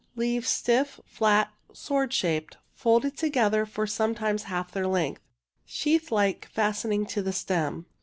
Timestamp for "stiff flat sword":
0.49-2.11